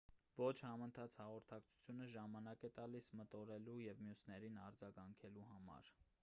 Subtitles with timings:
[0.37, 5.95] ոչ համընթաց հաղորդակցությունը ժամանակ է տալիս մտորելու և մյուսներին արձագանքելու համար